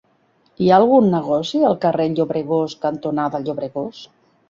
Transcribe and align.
Hi 0.63 0.69
ha 0.71 0.79
algun 0.83 1.11
negoci 1.17 1.63
al 1.71 1.79
carrer 1.85 2.09
Llobregós 2.17 2.77
cantonada 2.89 3.47
Llobregós? 3.47 4.05